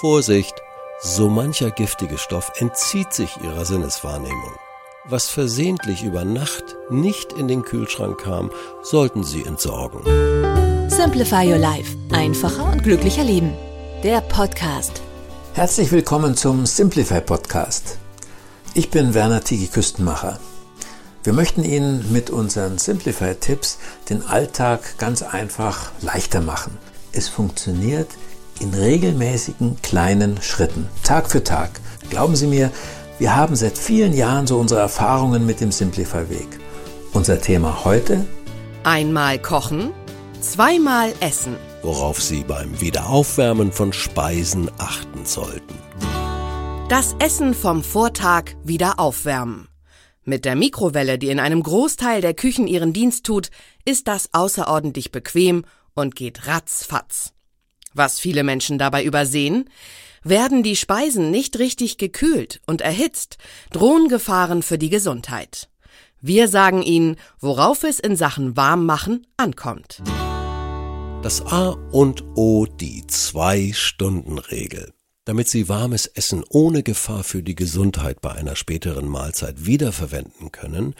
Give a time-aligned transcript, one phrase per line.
[0.00, 0.60] Vorsicht,
[1.00, 4.52] so mancher giftige Stoff entzieht sich ihrer Sinneswahrnehmung.
[5.04, 8.50] Was versehentlich über Nacht nicht in den Kühlschrank kam,
[8.82, 10.00] sollten Sie entsorgen.
[10.90, 11.96] Simplify Your Life.
[12.10, 13.52] Einfacher und glücklicher Leben.
[14.02, 15.00] Der Podcast.
[15.52, 17.98] Herzlich willkommen zum Simplify Podcast.
[18.74, 20.40] Ich bin Werner Tigi Küstenmacher.
[21.22, 23.78] Wir möchten Ihnen mit unseren Simplify-Tipps
[24.10, 26.76] den Alltag ganz einfach leichter machen.
[27.12, 28.08] Es funktioniert
[28.60, 31.80] in regelmäßigen kleinen Schritten, Tag für Tag.
[32.10, 32.70] Glauben Sie mir,
[33.18, 36.48] wir haben seit vielen Jahren so unsere Erfahrungen mit dem Simplify-Weg.
[37.12, 38.24] Unser Thema heute?
[38.82, 39.92] Einmal kochen,
[40.40, 41.56] zweimal essen.
[41.82, 45.74] Worauf Sie beim Wiederaufwärmen von Speisen achten sollten.
[46.88, 49.68] Das Essen vom Vortag wieder aufwärmen.
[50.24, 53.50] Mit der Mikrowelle, die in einem Großteil der Küchen ihren Dienst tut,
[53.84, 57.33] ist das außerordentlich bequem und geht ratzfatz.
[57.94, 59.70] Was viele Menschen dabei übersehen,
[60.24, 63.38] werden die Speisen nicht richtig gekühlt und erhitzt,
[63.70, 65.68] drohen Gefahren für die Gesundheit.
[66.20, 70.02] Wir sagen Ihnen, worauf es in Sachen Warmmachen ankommt.
[71.22, 74.92] Das A und O, die Zwei-Stunden-Regel.
[75.24, 80.94] Damit Sie warmes Essen ohne Gefahr für die Gesundheit bei einer späteren Mahlzeit wiederverwenden können,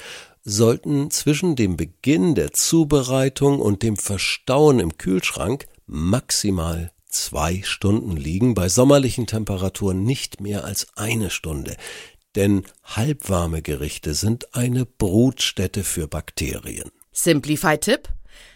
[0.44, 8.54] sollten zwischen dem Beginn der Zubereitung und dem Verstauen im Kühlschrank maximal zwei Stunden liegen,
[8.54, 11.76] bei sommerlichen Temperaturen nicht mehr als eine Stunde.
[12.34, 16.90] Denn halbwarme Gerichte sind eine Brutstätte für Bakterien.
[17.12, 18.08] Simplify-Tipp?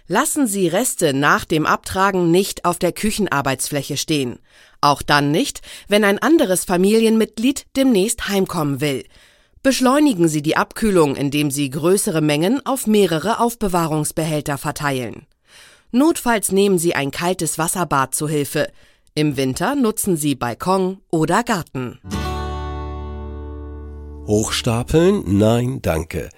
[0.08, 4.40] Lassen Sie Reste nach dem Abtragen nicht auf der Küchenarbeitsfläche stehen.
[4.80, 9.04] Auch dann nicht, wenn ein anderes Familienmitglied demnächst heimkommen will.
[9.62, 15.26] Beschleunigen Sie die Abkühlung, indem Sie größere Mengen auf mehrere Aufbewahrungsbehälter verteilen.
[15.90, 18.70] Notfalls nehmen Sie ein kaltes Wasserbad zu Hilfe.
[19.14, 21.98] Im Winter nutzen Sie Balkon oder Garten.
[24.26, 25.38] Hochstapeln?
[25.38, 26.28] Nein, danke.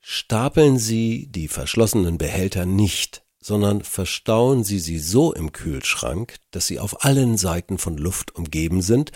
[0.00, 6.80] Stapeln Sie die verschlossenen Behälter nicht, sondern verstauen Sie sie so im Kühlschrank, dass sie
[6.80, 9.12] auf allen Seiten von Luft umgeben sind,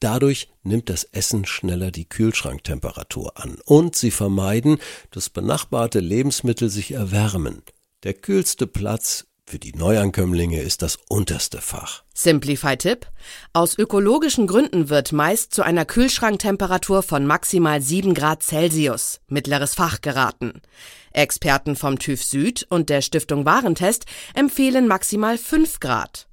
[0.00, 4.78] Dadurch nimmt das Essen schneller die Kühlschranktemperatur an und Sie vermeiden,
[5.10, 7.62] dass benachbarte Lebensmittel sich erwärmen.
[8.04, 12.04] Der kühlste Platz für die Neuankömmlinge ist das unterste Fach.
[12.14, 13.08] Simplify-Tipp.
[13.52, 20.00] Aus ökologischen Gründen wird meist zu einer Kühlschranktemperatur von maximal 7 Grad Celsius, mittleres Fach,
[20.00, 20.62] geraten.
[21.10, 26.28] Experten vom TÜV Süd und der Stiftung Warentest empfehlen maximal 5 Grad.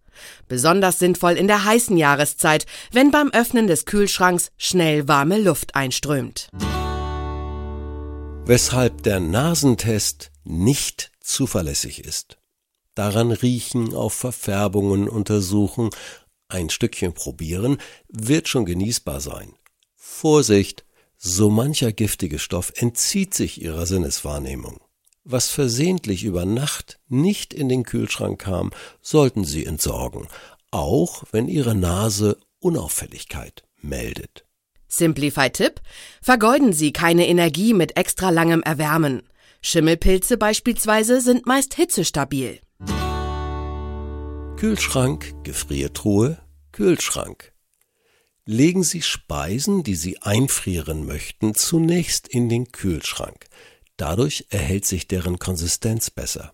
[0.47, 6.49] Besonders sinnvoll in der heißen Jahreszeit, wenn beim Öffnen des Kühlschranks schnell warme Luft einströmt.
[8.45, 12.37] Weshalb der Nasentest nicht zuverlässig ist
[12.95, 15.89] daran riechen, auf Verfärbungen untersuchen,
[16.47, 17.77] ein Stückchen probieren,
[18.07, 19.53] wird schon genießbar sein.
[19.93, 20.85] Vorsicht,
[21.17, 24.79] so mancher giftige Stoff entzieht sich ihrer Sinneswahrnehmung.
[25.23, 28.71] Was versehentlich über Nacht nicht in den Kühlschrank kam,
[29.01, 30.27] sollten Sie entsorgen,
[30.71, 34.45] auch wenn Ihre Nase Unauffälligkeit meldet.
[34.87, 35.81] Simplify-Tipp:
[36.21, 39.23] Vergeuden Sie keine Energie mit extra langem Erwärmen.
[39.67, 42.59] Schimmelpilze beispielsweise sind meist hitzestabil.
[44.57, 46.37] Kühlschrank, Gefriertruhe,
[46.71, 47.51] Kühlschrank.
[48.45, 53.47] Legen Sie Speisen, die Sie einfrieren möchten, zunächst in den Kühlschrank.
[53.97, 56.51] Dadurch erhält sich deren Konsistenz besser.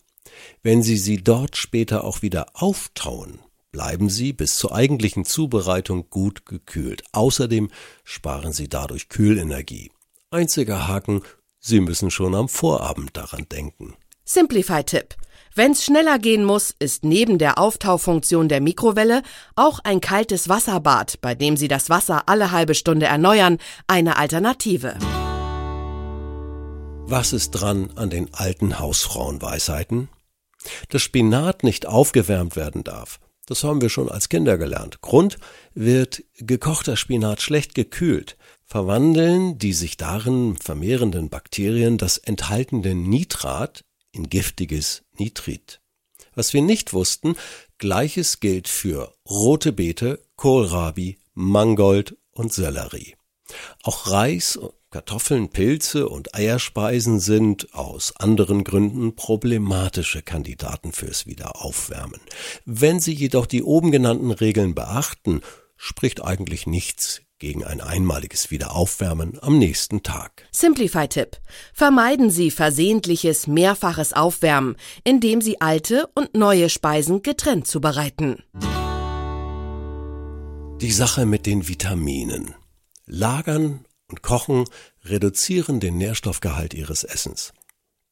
[0.63, 3.39] Wenn Sie sie dort später auch wieder auftauen,
[3.73, 7.03] bleiben sie bis zur eigentlichen Zubereitung gut gekühlt.
[7.11, 7.71] Außerdem
[8.05, 9.91] sparen Sie dadurch Kühlenergie.
[10.29, 11.23] Einziger Haken,
[11.63, 13.95] Sie müssen schon am Vorabend daran denken.
[14.25, 15.15] Simplify-Tipp.
[15.53, 19.21] Wenn's schneller gehen muss, ist neben der Auftaufunktion der Mikrowelle
[19.55, 24.97] auch ein kaltes Wasserbad, bei dem Sie das Wasser alle halbe Stunde erneuern, eine Alternative.
[27.05, 30.09] Was ist dran an den alten Hausfrauenweisheiten?
[30.89, 33.19] Dass Spinat nicht aufgewärmt werden darf.
[33.51, 35.01] Das haben wir schon als Kinder gelernt.
[35.01, 35.37] Grund
[35.73, 43.83] wird gekochter Spinat schlecht gekühlt, verwandeln die sich darin vermehrenden Bakterien das enthaltene Nitrat
[44.13, 45.81] in giftiges Nitrit.
[46.33, 47.35] Was wir nicht wussten,
[47.77, 53.17] gleiches gilt für rote Beete, Kohlrabi, Mangold und Sellerie.
[53.83, 54.57] Auch Reis,
[54.91, 62.19] Kartoffeln, Pilze und Eierspeisen sind aus anderen Gründen problematische Kandidaten fürs Wiederaufwärmen.
[62.65, 65.39] Wenn Sie jedoch die oben genannten Regeln beachten,
[65.77, 70.45] spricht eigentlich nichts gegen ein einmaliges Wiederaufwärmen am nächsten Tag.
[70.51, 71.37] Simplify-Tipp.
[71.73, 78.43] Vermeiden Sie versehentliches mehrfaches Aufwärmen, indem Sie alte und neue Speisen getrennt zubereiten.
[80.81, 82.55] Die Sache mit den Vitaminen.
[83.05, 84.65] Lagern und Kochen
[85.03, 87.53] reduzieren den Nährstoffgehalt Ihres Essens.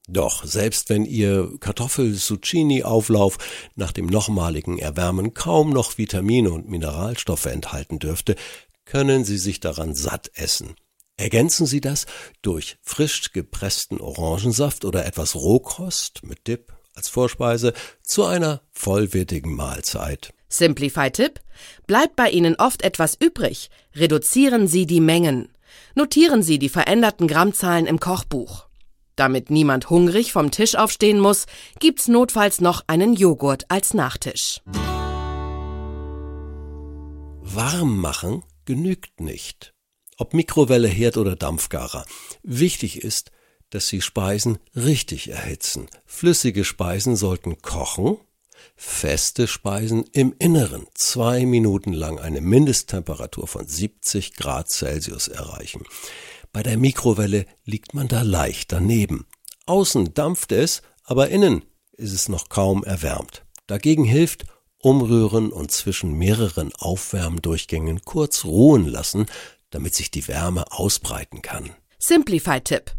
[0.07, 3.38] Doch selbst wenn Ihr Kartoffel-Zucchini-Auflauf
[3.75, 8.36] nach dem nochmaligen Erwärmen kaum noch Vitamine und Mineralstoffe enthalten dürfte,
[8.86, 10.75] können Sie sich daran satt essen.
[11.18, 12.07] Ergänzen Sie das
[12.42, 20.34] durch frisch gepressten Orangensaft oder etwas Rohkost mit Dip als Vorspeise zu einer vollwertigen Mahlzeit.
[20.48, 21.40] Simplify-Tipp.
[21.86, 23.69] Bleibt bei Ihnen oft etwas übrig.
[23.95, 25.50] Reduzieren Sie die Mengen.
[26.00, 28.69] Notieren Sie die veränderten Grammzahlen im Kochbuch.
[29.18, 31.46] Damit niemand hungrig vom Tisch aufstehen muss,
[31.81, 34.62] gibt's notfalls noch einen Joghurt als Nachtisch.
[37.42, 39.74] Warm machen genügt nicht.
[40.18, 42.06] Ob Mikrowelle, Herd oder Dampfgarer.
[42.44, 43.31] Wichtig ist,
[43.69, 45.90] dass Sie Speisen richtig erhitzen.
[46.06, 48.19] Flüssige Speisen sollten kochen,
[48.75, 55.83] feste Speisen im Inneren zwei Minuten lang eine Mindesttemperatur von 70 Grad Celsius erreichen.
[56.51, 59.25] Bei der Mikrowelle liegt man da leicht daneben.
[59.65, 61.63] Außen dampft es, aber innen
[61.94, 63.45] ist es noch kaum erwärmt.
[63.67, 64.45] Dagegen hilft
[64.79, 69.25] umrühren und zwischen mehreren Aufwärmdurchgängen kurz ruhen lassen,
[69.69, 71.71] damit sich die Wärme ausbreiten kann.
[72.00, 72.95] Simplify-Tipp.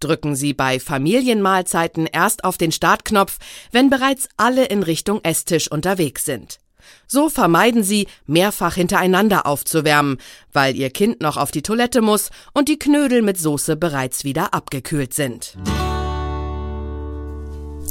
[0.00, 3.38] Drücken Sie bei Familienmahlzeiten erst auf den Startknopf,
[3.72, 6.60] wenn bereits alle in Richtung Esstisch unterwegs sind.
[7.06, 10.18] So vermeiden Sie, mehrfach hintereinander aufzuwärmen,
[10.52, 14.54] weil Ihr Kind noch auf die Toilette muss und die Knödel mit Soße bereits wieder
[14.54, 15.56] abgekühlt sind.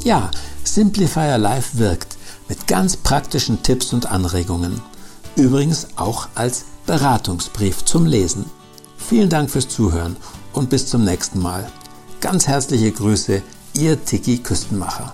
[0.03, 0.31] Ja,
[0.63, 2.17] Simplifier Live wirkt
[2.47, 4.81] mit ganz praktischen Tipps und Anregungen.
[5.35, 8.45] Übrigens auch als Beratungsbrief zum Lesen.
[8.97, 10.15] Vielen Dank fürs Zuhören
[10.53, 11.69] und bis zum nächsten Mal.
[12.19, 13.43] Ganz herzliche Grüße,
[13.75, 15.13] Ihr Tiki Küstenmacher.